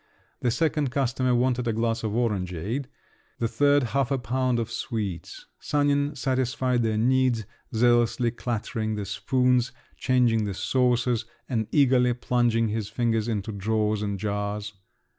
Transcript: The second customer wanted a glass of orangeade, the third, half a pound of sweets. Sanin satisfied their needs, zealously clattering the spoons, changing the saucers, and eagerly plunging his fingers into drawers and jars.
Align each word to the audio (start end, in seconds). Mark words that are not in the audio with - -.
The 0.39 0.49
second 0.49 0.89
customer 0.89 1.35
wanted 1.35 1.67
a 1.67 1.73
glass 1.73 2.03
of 2.03 2.13
orangeade, 2.13 2.87
the 3.37 3.47
third, 3.47 3.83
half 3.93 4.09
a 4.09 4.17
pound 4.17 4.57
of 4.57 4.71
sweets. 4.71 5.45
Sanin 5.59 6.15
satisfied 6.15 6.81
their 6.81 6.97
needs, 6.97 7.45
zealously 7.75 8.31
clattering 8.31 8.95
the 8.95 9.05
spoons, 9.05 9.71
changing 9.97 10.45
the 10.45 10.55
saucers, 10.55 11.25
and 11.47 11.67
eagerly 11.71 12.15
plunging 12.15 12.69
his 12.69 12.89
fingers 12.89 13.27
into 13.27 13.51
drawers 13.51 14.01
and 14.01 14.17
jars. 14.19 14.73